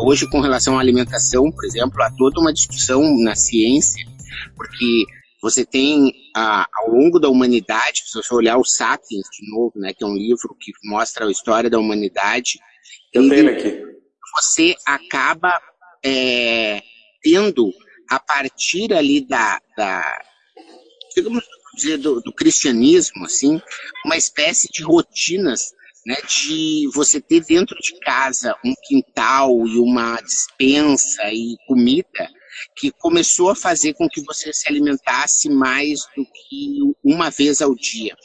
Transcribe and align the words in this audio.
Hoje, 0.00 0.28
com 0.28 0.40
relação 0.40 0.76
à 0.76 0.80
alimentação, 0.80 1.50
por 1.50 1.64
exemplo, 1.64 2.02
há 2.02 2.10
toda 2.10 2.40
uma 2.40 2.52
discussão 2.52 3.02
na 3.18 3.34
ciência, 3.34 4.04
porque 4.56 5.04
você 5.42 5.64
tem, 5.64 6.12
ah, 6.36 6.66
ao 6.72 6.90
longo 6.90 7.18
da 7.18 7.28
humanidade, 7.28 8.02
se 8.06 8.14
você 8.14 8.32
olhar 8.32 8.56
o 8.58 8.64
Sapiens 8.64 9.26
de 9.32 9.50
novo, 9.50 9.72
né, 9.76 9.92
que 9.92 10.04
é 10.04 10.06
um 10.06 10.14
livro 10.14 10.56
que 10.58 10.72
mostra 10.84 11.26
a 11.26 11.30
história 11.30 11.68
da 11.68 11.78
humanidade, 11.78 12.60
Eu 13.12 13.28
tenho 13.28 13.50
aqui. 13.50 13.82
você 14.36 14.74
acaba 14.86 15.60
é, 16.04 16.80
tendo, 17.22 17.72
a 18.08 18.20
partir 18.20 18.92
ali 18.94 19.26
da, 19.26 19.60
da 19.76 20.22
digamos 21.14 21.44
dizer, 21.74 21.98
do, 21.98 22.20
do 22.20 22.32
cristianismo, 22.32 23.24
assim, 23.24 23.60
uma 24.04 24.16
espécie 24.16 24.68
de 24.70 24.82
rotinas 24.82 25.72
né, 26.06 26.16
de 26.28 26.88
você 26.94 27.20
ter 27.20 27.44
dentro 27.44 27.76
de 27.78 27.98
casa 28.00 28.56
um 28.64 28.74
quintal 28.84 29.50
e 29.66 29.78
uma 29.78 30.20
dispensa 30.20 31.30
e 31.32 31.56
comida 31.66 32.28
que 32.76 32.90
começou 32.90 33.50
a 33.50 33.56
fazer 33.56 33.94
com 33.94 34.08
que 34.08 34.22
você 34.22 34.52
se 34.52 34.68
alimentasse 34.68 35.48
mais 35.48 36.00
do 36.16 36.24
que 36.24 36.78
uma 37.02 37.30
vez 37.30 37.62
ao 37.62 37.74
dia. 37.74 38.16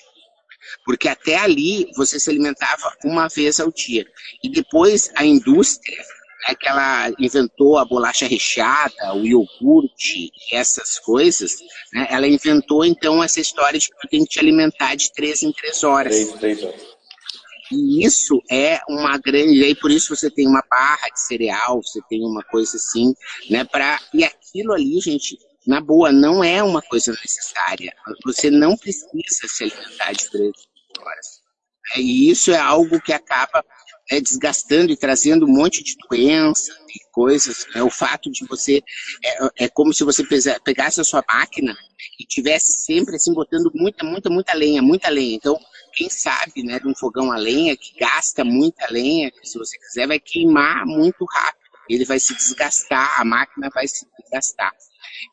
Porque 0.85 1.07
até 1.07 1.37
ali 1.37 1.89
você 1.95 2.19
se 2.19 2.29
alimentava 2.29 2.93
uma 3.05 3.27
vez 3.27 3.59
ao 3.59 3.71
dia. 3.71 4.05
E 4.43 4.49
depois 4.49 5.09
a 5.15 5.25
indústria, 5.25 5.97
né, 6.47 6.55
que 6.55 6.67
ela 6.67 7.09
inventou 7.19 7.77
a 7.77 7.85
bolacha 7.85 8.27
recheada, 8.27 9.13
o 9.13 9.25
iogurte, 9.25 10.29
essas 10.51 10.99
coisas, 10.99 11.57
né, 11.93 12.07
ela 12.09 12.27
inventou 12.27 12.83
então 12.83 13.23
essa 13.23 13.39
história 13.39 13.79
de 13.79 13.87
que 13.87 13.97
tu 14.01 14.07
tem 14.09 14.23
que 14.23 14.29
te 14.29 14.39
alimentar 14.39 14.95
de 14.95 15.11
três 15.13 15.41
em 15.41 15.51
três 15.53 15.83
horas. 15.83 16.13
Três, 16.13 16.33
três 16.33 16.63
horas. 16.63 16.86
E 17.71 18.05
isso 18.05 18.41
é 18.49 18.79
uma 18.87 19.17
grande. 19.17 19.59
E 19.59 19.63
aí 19.65 19.75
por 19.75 19.91
isso 19.91 20.15
você 20.15 20.29
tem 20.29 20.47
uma 20.47 20.63
barra 20.69 21.09
de 21.09 21.19
cereal, 21.19 21.81
você 21.83 21.99
tem 22.09 22.23
uma 22.23 22.43
coisa 22.43 22.77
assim, 22.77 23.13
né? 23.49 23.63
Pra, 23.65 23.99
e 24.13 24.23
aquilo 24.23 24.73
ali, 24.73 24.99
gente, 24.99 25.37
na 25.65 25.81
boa, 25.81 26.11
não 26.11 26.43
é 26.43 26.63
uma 26.63 26.81
coisa 26.81 27.11
necessária. 27.11 27.93
Você 28.25 28.49
não 28.49 28.77
precisa 28.77 29.47
se 29.47 29.63
alimentar 29.63 30.13
de 30.13 30.29
três 30.29 30.53
horas. 30.99 31.41
É, 31.95 31.99
E 31.99 32.29
isso 32.29 32.51
é 32.51 32.57
algo 32.57 33.01
que 33.01 33.13
acaba 33.13 33.63
é, 34.09 34.21
desgastando 34.21 34.91
e 34.91 34.97
trazendo 34.97 35.45
um 35.45 35.53
monte 35.53 35.83
de 35.83 35.95
doença 36.09 36.71
e 36.89 37.11
coisas. 37.11 37.65
É, 37.75 37.83
o 37.83 37.89
fato 37.89 38.31
de 38.31 38.45
você. 38.45 38.81
É, 39.23 39.65
é 39.65 39.69
como 39.69 39.93
se 39.93 40.03
você 40.03 40.23
pegasse 40.63 41.01
a 41.01 41.03
sua 41.03 41.23
máquina 41.27 41.75
e 42.19 42.25
tivesse 42.25 42.71
sempre 42.85 43.15
assim 43.15 43.33
botando 43.33 43.71
muita, 43.75 44.05
muita, 44.05 44.29
muita 44.29 44.53
lenha, 44.53 44.81
muita 44.81 45.09
lenha. 45.09 45.35
Então, 45.35 45.59
quem 45.97 46.09
sabe, 46.11 46.63
né, 46.63 46.79
de 46.79 46.87
um 46.87 46.95
fogão 46.95 47.31
a 47.31 47.37
lenha 47.37 47.75
que 47.75 47.97
gasta 47.99 48.45
muita 48.45 48.87
lenha, 48.91 49.31
que 49.31 49.47
se 49.49 49.57
você 49.57 49.75
quiser, 49.79 50.07
vai 50.07 50.19
queimar 50.19 50.85
muito 50.85 51.25
rápido. 51.25 51.57
Ele 51.89 52.05
vai 52.05 52.19
se 52.19 52.35
desgastar, 52.35 53.19
a 53.19 53.25
máquina 53.25 53.69
vai 53.73 53.87
se 53.87 54.05
desgastar. 54.19 54.71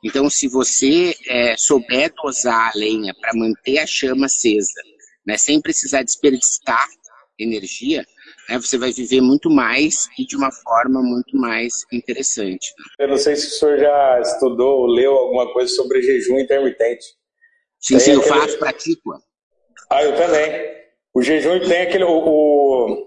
Então, 0.03 0.31
se 0.31 0.48
você 0.48 1.15
é, 1.29 1.57
souber 1.57 2.13
dosar 2.14 2.70
a 2.70 2.79
lenha 2.79 3.13
para 3.20 3.35
manter 3.35 3.79
a 3.79 3.86
chama 3.86 4.27
acesa, 4.27 4.80
né, 5.27 5.36
sem 5.36 5.61
precisar 5.61 6.03
desperdiçar 6.03 6.89
energia, 7.39 8.07
né, 8.48 8.58
você 8.58 8.79
vai 8.79 8.92
viver 8.92 9.20
muito 9.20 9.51
mais 9.51 10.08
e 10.19 10.24
de 10.24 10.36
uma 10.36 10.51
forma 10.51 11.03
muito 11.03 11.36
mais 11.36 11.85
interessante. 11.92 12.73
Eu 12.98 13.08
não 13.08 13.19
sei 13.19 13.36
se 13.36 13.48
o 13.48 13.51
senhor 13.51 13.79
já 13.79 14.20
estudou 14.20 14.80
ou 14.80 14.86
leu 14.86 15.13
alguma 15.13 15.53
coisa 15.53 15.74
sobre 15.74 16.01
jejum 16.01 16.39
intermitente. 16.39 17.05
Sim, 17.80 17.98
sim, 17.98 18.13
eu 18.13 18.23
faço, 18.23 18.58
pratico. 18.58 19.13
Ah, 19.90 20.02
eu 20.02 20.17
também. 20.17 20.74
O 21.14 21.22
jejum 21.22 21.61
tem 21.61 21.83
aquele. 21.83 22.05
O, 22.05 23.06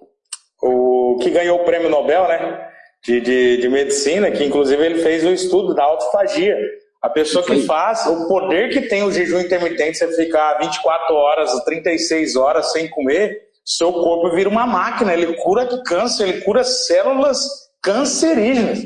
o, 0.61 1.13
o 1.13 1.17
que 1.19 1.29
ganhou 1.29 1.61
o 1.61 1.65
prêmio 1.65 1.89
Nobel, 1.89 2.27
né? 2.27 2.67
De, 3.03 3.21
de, 3.21 3.57
de 3.57 3.69
medicina, 3.69 4.31
que 4.31 4.43
inclusive 4.43 4.83
ele 4.83 5.01
fez 5.01 5.23
o 5.23 5.29
estudo 5.29 5.73
da 5.73 5.83
autofagia. 5.83 6.57
A 7.01 7.09
pessoa 7.09 7.45
que 7.45 7.61
faz, 7.65 8.05
o 8.07 8.27
poder 8.27 8.69
que 8.69 8.81
tem 8.81 9.03
o 9.03 9.11
jejum 9.11 9.39
intermitente, 9.39 9.97
você 9.97 10.11
ficar 10.13 10.57
24 10.57 11.15
horas, 11.15 11.63
36 11.63 12.35
horas 12.35 12.71
sem 12.71 12.89
comer, 12.89 13.47
seu 13.63 13.93
corpo 13.93 14.35
vira 14.35 14.49
uma 14.49 14.65
máquina, 14.65 15.13
ele 15.13 15.35
cura 15.35 15.67
câncer, 15.83 16.27
ele 16.27 16.41
cura 16.41 16.63
células 16.63 17.37
cancerígenas. 17.83 18.79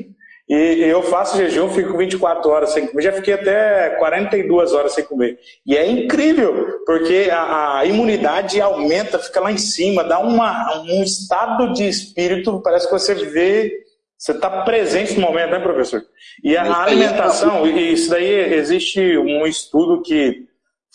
E 0.52 0.84
eu 0.84 1.02
faço 1.02 1.38
jejum, 1.38 1.70
fico 1.70 1.98
24 1.98 2.52
horas 2.52 2.74
sem 2.74 2.86
comer, 2.86 3.04
já 3.04 3.14
fiquei 3.14 3.36
até 3.36 3.92
42 3.92 4.74
horas 4.74 4.92
sem 4.92 5.06
comer. 5.06 5.40
E 5.66 5.78
é 5.78 5.90
incrível, 5.90 6.82
porque 6.86 7.30
a, 7.32 7.78
a 7.78 7.86
imunidade 7.86 8.60
aumenta, 8.60 9.18
fica 9.18 9.40
lá 9.40 9.50
em 9.50 9.58
cima, 9.58 10.04
dá 10.04 10.20
uma, 10.20 10.84
um 10.90 11.02
estado 11.04 11.72
de 11.72 11.88
espírito, 11.88 12.60
parece 12.62 12.86
que 12.86 12.92
você 12.92 13.14
vê, 13.14 13.72
você 14.18 14.34
está 14.34 14.50
presente 14.64 15.14
no 15.14 15.22
momento, 15.22 15.52
né, 15.52 15.60
professor? 15.60 16.04
E 16.44 16.58
a, 16.58 16.84
alimentação, 16.84 17.66
e 17.66 17.94
isso 17.94 18.10
daí 18.10 18.54
existe 18.54 19.18
um 19.18 19.48
estudo 19.48 20.02
que 20.02 20.48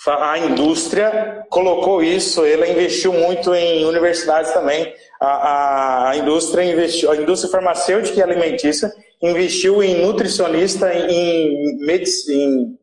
a 0.07 0.39
indústria 0.39 1.47
colocou 1.49 2.03
isso, 2.03 2.45
ela 2.45 2.69
investiu 2.69 3.15
muito 3.15 3.55
em 3.55 3.87
universidades 3.87 4.53
também. 4.53 4.93
A, 5.19 5.27
a, 5.27 6.11
a 6.11 6.17
indústria 6.19 6.63
investiu, 6.63 7.11
a 7.11 7.17
indústria 7.17 7.51
farmacêutica 7.51 8.21
e 8.21 8.23
alimentícia 8.23 8.93
investiu 9.23 9.83
em 9.83 10.03
nutricionista, 10.03 10.93
em, 10.95 11.79
medicina, 11.79 12.77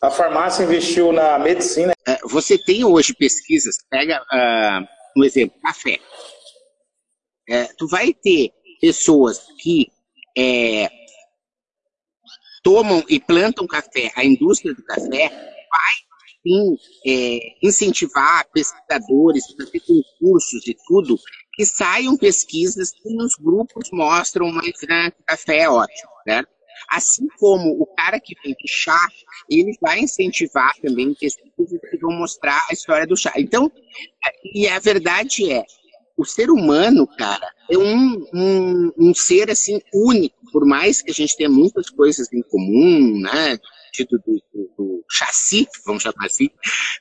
a 0.00 0.10
farmácia 0.10 0.64
investiu 0.64 1.12
na 1.12 1.38
medicina. 1.38 1.92
É, 2.06 2.18
Você 2.24 2.58
tem 2.58 2.84
hoje 2.84 3.14
pesquisas, 3.14 3.76
pega 3.88 4.20
ah, 4.32 4.80
um 5.16 5.24
exemplo, 5.24 5.58
café. 5.60 5.98
É, 7.48 7.64
tu 7.76 7.86
vai 7.88 8.12
ter 8.12 8.50
pessoas 8.80 9.40
que 9.60 9.86
é, 10.36 10.88
tomam 12.62 13.04
e 13.08 13.20
plantam 13.20 13.66
café, 13.66 14.10
a 14.16 14.24
indústria 14.24 14.74
do 14.74 14.82
café 14.84 15.28
vai 15.28 15.94
sim 16.42 16.76
é, 17.06 17.38
incentivar 17.62 18.46
pesquisadores, 18.52 19.44
fazer 19.56 19.80
concursos 19.80 20.66
e 20.66 20.76
tudo, 20.86 21.18
que 21.54 21.64
saiam 21.64 22.16
pesquisas 22.16 22.92
que 22.92 23.14
nos 23.14 23.34
grupos 23.36 23.88
mostram 23.92 24.52
né, 24.52 24.62
que 25.10 25.22
café 25.26 25.60
é 25.60 25.70
ótimo, 25.70 26.10
certo? 26.24 26.48
Assim 26.90 27.26
como 27.38 27.80
o 27.80 27.86
cara 27.86 28.18
que 28.18 28.34
vende 28.42 28.64
chá, 28.66 28.98
ele 29.48 29.76
vai 29.80 30.00
incentivar 30.00 30.72
também 30.80 31.14
pesquisas 31.14 31.80
que 31.90 31.98
vão 31.98 32.12
mostrar 32.12 32.60
a 32.68 32.72
história 32.72 33.06
do 33.06 33.16
chá. 33.16 33.32
Então, 33.36 33.70
e 34.54 34.66
a 34.66 34.78
verdade 34.78 35.52
é, 35.52 35.64
o 36.16 36.24
ser 36.24 36.50
humano, 36.50 37.06
cara, 37.06 37.48
é 37.70 37.78
um, 37.78 38.26
um, 38.34 38.92
um 38.98 39.14
ser 39.14 39.50
assim 39.50 39.80
único, 39.92 40.36
por 40.52 40.66
mais 40.66 41.02
que 41.02 41.10
a 41.10 41.14
gente 41.14 41.36
tenha 41.36 41.48
muitas 41.48 41.88
coisas 41.90 42.32
em 42.32 42.42
comum, 42.42 43.20
né? 43.20 43.58
Tipo 43.92 44.16
do, 44.18 44.42
do, 44.52 44.74
do 44.76 45.04
chassi, 45.10 45.68
vamos 45.84 46.02
chamar 46.02 46.26
assim, 46.26 46.48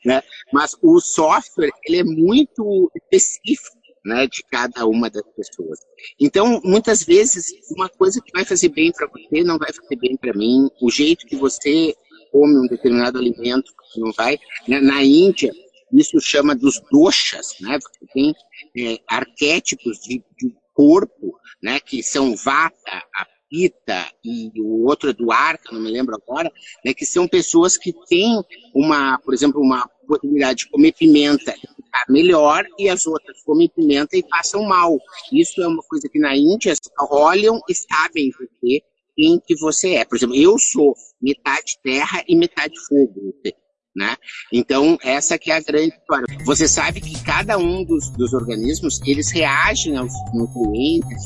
né? 0.06 0.22
Mas 0.52 0.76
o 0.82 1.00
software, 1.00 1.72
ele 1.86 2.00
é 2.00 2.04
muito 2.04 2.92
específico, 2.96 3.78
né? 4.06 4.28
De 4.28 4.44
cada 4.44 4.86
uma 4.86 5.10
das 5.10 5.24
pessoas. 5.36 5.80
Então, 6.20 6.60
muitas 6.64 7.04
vezes, 7.04 7.46
uma 7.76 7.88
coisa 7.90 8.22
que 8.22 8.32
vai 8.34 8.44
fazer 8.44 8.70
bem 8.70 8.92
para 8.92 9.08
você 9.08 9.44
não 9.44 9.58
vai 9.58 9.72
fazer 9.72 9.96
bem 9.96 10.18
para 10.18 10.34
mim. 10.34 10.70
O 10.82 10.92
jeito 10.92 11.26
que 11.26 11.36
você 11.36 11.96
come 12.32 12.58
um 12.58 12.68
determinado 12.68 13.18
alimento 13.18 13.72
não 13.98 14.12
vai. 14.12 14.38
Na, 14.68 14.82
na 14.82 15.04
Índia, 15.04 15.52
isso 15.94 16.20
chama 16.20 16.56
dos 16.56 16.82
doshas, 16.92 17.56
né? 17.60 17.78
Você 17.80 18.06
tem 18.14 18.34
é, 18.78 19.00
arquétipos 19.08 20.00
de, 20.00 20.24
de 20.40 20.56
corpo, 20.74 21.38
né? 21.62 21.80
Que 21.80 22.02
são 22.02 22.36
vata, 22.36 22.76
a 23.16 23.26
pita 23.52 24.08
e 24.24 24.50
o 24.62 24.86
outro 24.88 25.10
é 25.10 25.14
do 25.14 25.28
não 25.72 25.82
me 25.82 25.92
lembro 25.92 26.16
agora, 26.16 26.50
né? 26.86 26.94
Que 26.94 27.06
são 27.06 27.28
pessoas 27.28 27.78
que 27.78 27.94
têm 28.08 28.42
uma, 28.74 29.20
por 29.20 29.34
exemplo, 29.34 29.62
uma 29.62 29.86
possibilidade 30.08 30.60
de 30.60 30.70
comer 30.70 30.94
pimenta 30.94 31.54
e 31.54 31.84
ficar 31.84 32.06
melhor 32.08 32.66
e 32.80 32.88
as 32.88 33.06
outras 33.06 33.44
comem 33.44 33.70
pimenta 33.70 34.16
e 34.16 34.24
passam 34.24 34.64
mal. 34.64 34.98
Isso 35.34 35.62
é 35.62 35.68
uma 35.68 35.84
coisa 35.84 36.08
que 36.10 36.18
na 36.18 36.36
Índia 36.36 36.74
olham 37.12 37.60
e 37.70 37.76
sabem 37.76 38.32
você 38.32 38.82
quem 39.14 39.42
que 39.46 39.56
você 39.58 39.96
é. 39.96 40.06
Por 40.06 40.16
exemplo, 40.16 40.36
eu 40.36 40.58
sou 40.58 40.96
metade 41.22 41.78
terra 41.84 42.24
e 42.26 42.36
metade 42.36 42.74
fogo. 42.88 43.36
Né? 43.94 44.16
Então, 44.54 44.98
essa 45.04 45.38
que 45.38 45.52
é 45.52 45.56
a 45.56 45.62
grande 45.62 45.94
história. 45.94 46.26
Você 46.46 46.66
sabe 46.66 47.02
que 47.02 47.22
cada 47.26 47.58
um 47.58 47.84
dos, 47.84 48.10
dos 48.12 48.34
organismos, 48.34 49.02
eles 49.06 49.30
reagem 49.32 49.98
aos 49.98 50.14
nutrientes 50.34 51.26